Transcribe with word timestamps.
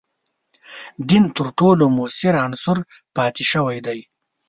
دین 1.09 1.23
تر 1.35 1.47
ټولو 1.59 1.83
موثر 1.97 2.33
عنصر 2.45 2.77
پاتې 3.15 3.43
شوی 3.51 3.77
دی. 3.87 3.99